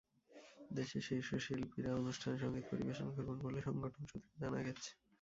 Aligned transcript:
দেশের 0.71 1.03
শীর্ষ 1.07 1.29
শিল্পীরা 1.45 1.91
অনুষ্ঠানে 1.95 2.37
সংগীত 2.37 2.65
পরিবেশন 2.71 3.07
করবেন 3.15 3.37
বলে 3.39 3.59
সংগঠন 3.61 4.03
সূত্রে 4.11 4.33
জানা 4.41 4.59
গেছে। 4.65 4.89